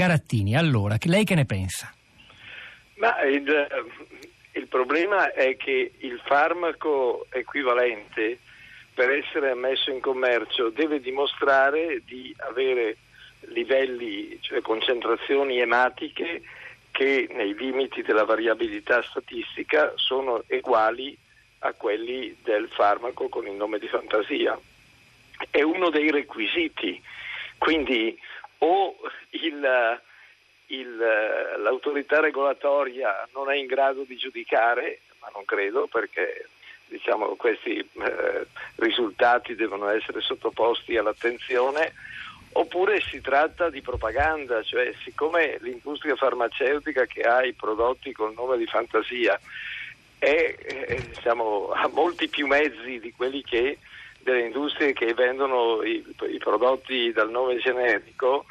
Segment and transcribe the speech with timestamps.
[0.00, 1.92] Garattini, allora, lei che ne pensa?
[2.94, 3.66] Ma il,
[4.52, 8.38] il problema è che il farmaco equivalente
[8.94, 12.96] per essere messo in commercio deve dimostrare di avere
[13.52, 16.44] livelli, cioè concentrazioni ematiche
[16.92, 21.14] che nei limiti della variabilità statistica sono uguali
[21.58, 24.58] a quelli del farmaco con il nome di fantasia.
[25.50, 26.98] È uno dei requisiti,
[27.58, 28.18] quindi
[29.60, 30.96] il, il,
[31.58, 36.48] l'autorità regolatoria non è in grado di giudicare, ma non credo perché
[36.86, 41.92] diciamo, questi eh, risultati devono essere sottoposti all'attenzione,
[42.52, 48.56] oppure si tratta di propaganda, cioè siccome l'industria farmaceutica che ha i prodotti col nome
[48.56, 49.38] di fantasia
[50.18, 53.78] è, eh, diciamo, ha molti più mezzi di quelli che
[54.18, 58.44] delle industrie che vendono i, i prodotti dal nome generico,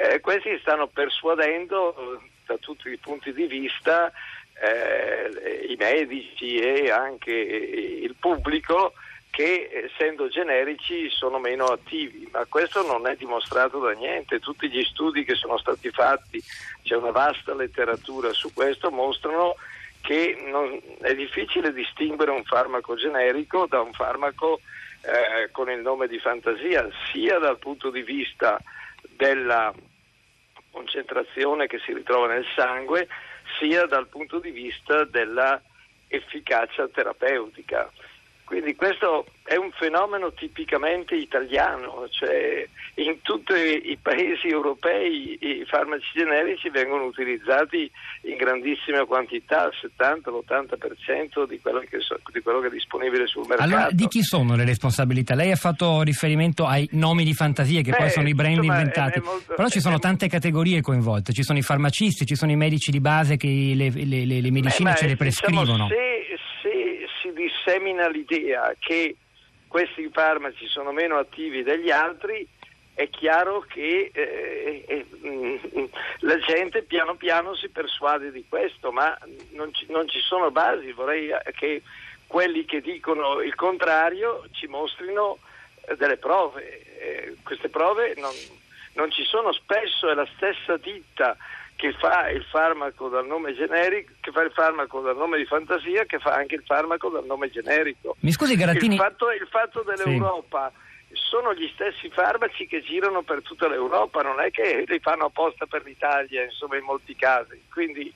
[0.00, 4.12] eh, questi stanno persuadendo da tutti i punti di vista
[4.60, 8.92] eh, i medici e anche il pubblico
[9.30, 14.40] che essendo generici sono meno attivi, ma questo non è dimostrato da niente.
[14.40, 16.42] Tutti gli studi che sono stati fatti,
[16.82, 19.54] c'è una vasta letteratura su questo, mostrano
[20.00, 24.60] che non, è difficile distinguere un farmaco generico da un farmaco
[25.02, 28.58] eh, con il nome di fantasia, sia dal punto di vista
[29.16, 29.72] della
[30.78, 33.08] concentrazione che si ritrova nel sangue,
[33.58, 35.60] sia dal punto di vista della
[36.06, 37.90] efficacia terapeutica.
[38.48, 46.06] Quindi questo è un fenomeno tipicamente italiano, cioè in tutti i paesi europei i farmaci
[46.14, 47.90] generici vengono utilizzati
[48.22, 53.44] in grandissima quantità, il 70-80% di quello, che so, di quello che è disponibile sul
[53.46, 53.68] mercato.
[53.68, 55.34] Allora di chi sono le responsabilità?
[55.34, 59.18] Lei ha fatto riferimento ai nomi di fantasia che Beh, poi sono i brand inventati,
[59.18, 62.34] è, è molto, però ci sono è, tante categorie coinvolte, ci sono i farmacisti, ci
[62.34, 65.86] sono i medici di base che le, le, le, le medicine ce le diciamo, prescrivono.
[65.86, 66.17] Diciamo, se
[67.68, 69.16] dissemina l'idea che
[69.68, 72.46] questi farmaci sono meno attivi degli altri,
[72.94, 75.84] è chiaro che eh, eh, mm,
[76.20, 79.16] la gente piano piano si persuade di questo, ma
[79.50, 80.92] non ci, non ci, sono basi.
[80.92, 81.82] Vorrei che
[82.26, 85.38] quelli che dicono il contrario ci mostrino
[85.86, 86.82] eh, delle prove.
[86.98, 88.32] Eh, queste prove non,
[88.94, 91.36] non ci sono spesso, è la stessa ditta
[91.78, 96.06] che fa il farmaco dal nome generico, che fa il farmaco dal nome di fantasia,
[96.06, 98.16] che fa anche il farmaco dal nome generico.
[98.18, 98.96] Mi scusi Garattini.
[98.96, 101.14] Il fatto, il fatto dell'Europa sì.
[101.14, 105.66] sono gli stessi farmaci che girano per tutta l'Europa, non è che li fanno apposta
[105.66, 107.62] per l'Italia, insomma, in molti casi.
[107.70, 108.12] Quindi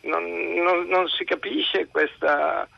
[0.00, 0.24] non,
[0.54, 2.68] non, non si capisce questa.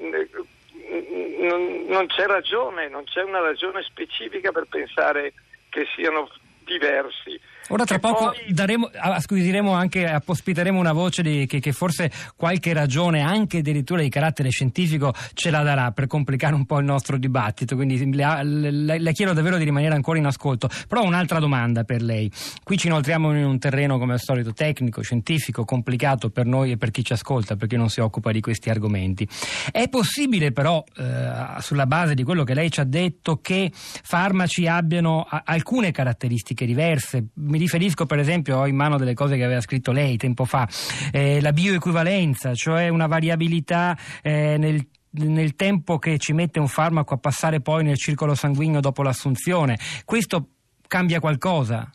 [0.00, 5.32] Non, non c'è ragione, non c'è una ragione specifica per pensare
[5.70, 6.28] che siano
[6.66, 7.40] diversi.
[7.68, 8.52] Ora tra poco poi...
[8.52, 14.08] daremo, acquisiremo anche, ospiteremo una voce di, che, che, forse qualche ragione, anche addirittura di
[14.08, 17.74] carattere scientifico, ce la darà per complicare un po' il nostro dibattito.
[17.74, 20.68] Quindi le, le, le chiedo davvero di rimanere ancora in ascolto.
[20.88, 22.30] Però un'altra domanda per lei.
[22.62, 26.76] Qui ci inoltriamo in un terreno, come al solito, tecnico, scientifico, complicato per noi e
[26.76, 29.28] per chi ci ascolta, perché non si occupa di questi argomenti.
[29.70, 34.66] È possibile però, eh, sulla base di quello che lei ci ha detto, che farmaci
[34.66, 37.26] abbiano alcune caratteristiche diverse?
[37.34, 40.68] Mi riferisco per esempio, ho in mano delle cose che aveva scritto lei tempo fa,
[41.12, 47.14] eh, la bioequivalenza, cioè una variabilità eh, nel nel tempo che ci mette un farmaco
[47.14, 49.78] a passare poi nel circolo sanguigno dopo l'assunzione.
[50.04, 50.48] Questo
[50.86, 51.90] cambia qualcosa?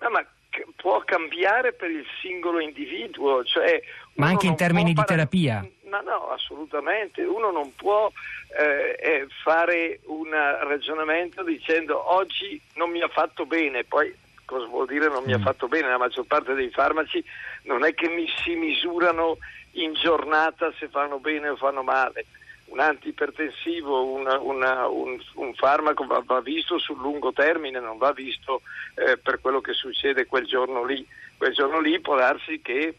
[0.00, 0.26] No, ma
[0.74, 3.80] può cambiare per il singolo individuo, cioè
[4.16, 5.66] ma anche in termini di terapia?
[5.88, 7.22] Ma no, assolutamente.
[7.22, 8.10] Uno non può
[8.58, 14.14] eh, eh, fare un ragionamento dicendo oggi non mi ha fatto bene, poi
[14.46, 15.42] cosa vuol dire non mi ha mm.
[15.42, 15.88] fatto bene?
[15.88, 17.22] La maggior parte dei farmaci
[17.64, 19.36] non è che mi si misurano
[19.72, 22.24] in giornata se fanno bene o fanno male.
[22.66, 28.12] Un antipertensivo, una, una, un, un, farmaco va, va, visto sul lungo termine, non va
[28.12, 28.62] visto
[28.94, 31.06] eh, per quello che succede quel giorno lì.
[31.36, 32.94] Quel giorno lì può darsi che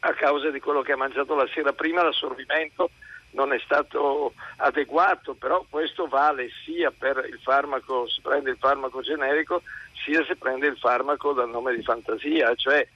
[0.00, 2.90] a causa di quello che ha mangiato la sera prima l'assorbimento
[3.32, 9.00] non è stato adeguato, però questo vale sia per il farmaco, si prende il farmaco
[9.00, 9.62] generico,
[10.04, 12.86] sia se prende il farmaco dal nome di fantasia, cioè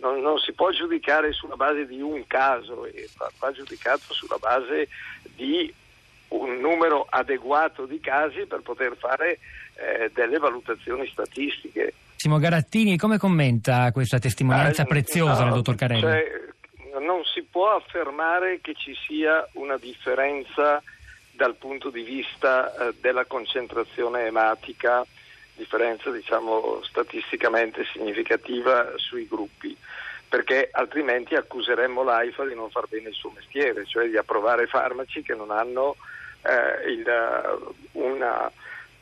[0.00, 2.86] non, non si può giudicare sulla base di un caso,
[3.38, 4.88] va, giudicato sulla base
[5.34, 5.72] di
[6.28, 9.38] un numero adeguato di casi per poter fare
[9.74, 11.94] eh, delle valutazioni statistiche.
[12.16, 16.00] Simo Garattini, come commenta questa testimonianza eh, preziosa no, del dottor Carelli?
[16.02, 16.24] Cioè,
[17.00, 20.82] non può affermare che ci sia una differenza
[21.32, 25.04] dal punto di vista eh, della concentrazione ematica
[25.54, 29.76] differenza diciamo, statisticamente significativa sui gruppi
[30.26, 35.22] perché altrimenti accuseremmo l'AIFA di non far bene il suo mestiere, cioè di approvare farmaci
[35.22, 35.96] che non hanno
[36.42, 37.04] eh, il,
[37.92, 38.50] una,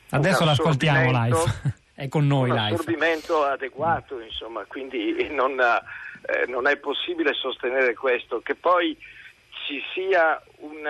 [0.09, 6.77] Adesso l'ascoltiamo l'AIFA, è con noi un assorbimento adeguato, insomma, quindi non, eh, non è
[6.77, 8.97] possibile sostenere questo, che poi
[9.65, 10.87] ci sia un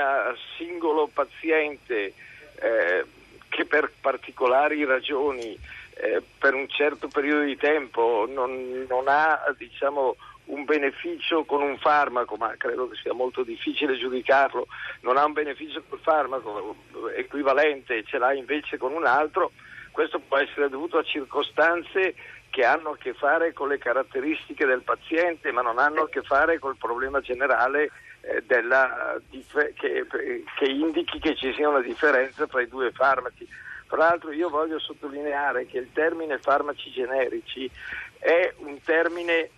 [0.56, 2.14] singolo paziente
[2.62, 3.06] eh,
[3.50, 5.58] che per particolari ragioni
[5.96, 10.16] eh, per un certo periodo di tempo non, non ha diciamo,
[10.46, 14.68] un beneficio con un farmaco, ma credo che sia molto difficile giudicarlo,
[15.02, 16.76] non ha un beneficio col farmaco
[17.16, 19.52] equivalente ce l'ha invece con un altro,
[19.92, 22.16] questo può essere dovuto a circostanze
[22.50, 26.22] che hanno a che fare con le caratteristiche del paziente, ma non hanno a che
[26.22, 27.92] fare col problema generale
[28.22, 30.06] eh, della, che,
[30.56, 33.48] che indichi che ci sia una differenza tra i due farmaci.
[33.88, 37.70] Tra l'altro io voglio sottolineare che il termine farmaci generici
[38.20, 39.50] è un termine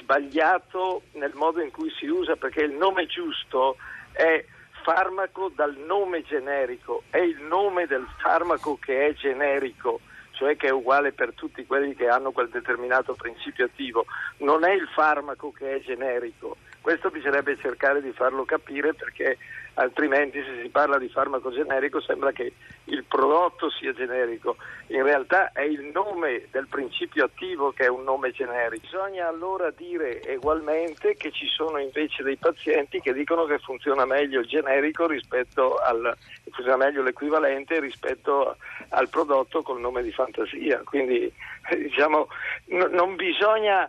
[0.00, 3.76] sbagliato nel modo in cui si usa perché il nome giusto
[4.12, 4.44] è
[4.82, 10.00] farmaco dal nome generico, è il nome del farmaco che è generico,
[10.32, 14.06] cioè che è uguale per tutti quelli che hanno quel determinato principio attivo,
[14.38, 16.56] non è il farmaco che è generico.
[16.80, 19.36] Questo bisognerebbe cercare di farlo capire perché
[19.78, 22.52] altrimenti se si parla di farmaco generico sembra che
[22.84, 24.56] il prodotto sia generico,
[24.88, 28.82] in realtà è il nome del principio attivo che è un nome generico.
[28.82, 34.40] Bisogna allora dire ugualmente che ci sono invece dei pazienti che dicono che funziona meglio
[34.40, 36.16] il generico rispetto al
[36.50, 38.56] funziona meglio l'equivalente rispetto
[38.88, 40.80] al prodotto col nome di fantasia.
[40.84, 41.32] Quindi
[41.76, 42.28] diciamo
[42.70, 43.88] n- non bisogna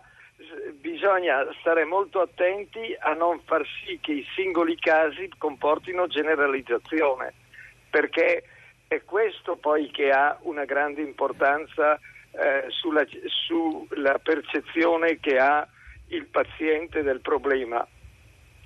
[0.74, 7.32] bisogna stare molto attenti a non far sì che i singoli casi comportino generalizzazione,
[7.90, 8.44] perché
[8.88, 11.98] è questo poi che ha una grande importanza
[12.32, 15.66] eh, sulla, sulla percezione che ha
[16.08, 17.86] il paziente del problema.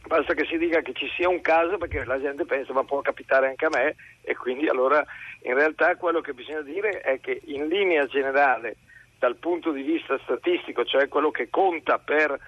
[0.06, 3.00] Basta che si dica che ci sia un caso perché la gente pensa ma può
[3.00, 5.03] capitare anche a me e quindi allora
[5.43, 8.77] in realtà quello che bisogna dire è che in linea generale
[9.25, 12.38] dal punto di vista statistico, cioè quello che conta per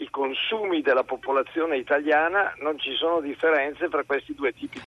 [0.00, 4.76] i consumi della popolazione italiana, non ci sono differenze tra questi due tipi